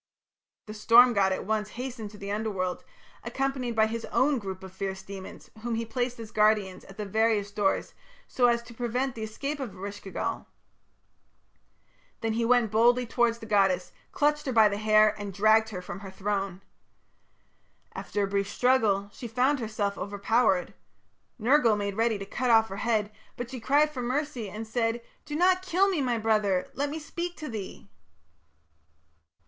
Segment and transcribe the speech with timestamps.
[0.65, 2.83] The storm god at once hastened to the Underworld,
[3.23, 7.05] accompanied by his own group of fierce demons, whom he placed as guardians at the
[7.05, 7.93] various doors
[8.27, 10.47] so as to prevent the escape of Eresh ki gal.
[12.21, 15.83] Then he went boldly towards the goddess, clutched her by the hair, and dragged her
[15.83, 16.63] from her throne.
[17.93, 20.73] After a brief struggle, she found herself overpowered.
[21.37, 25.03] Nergal made ready to cut off her head, but she cried for mercy and said:
[25.25, 26.71] "Do not kill me, my brother!
[26.73, 27.87] Let me speak to thee."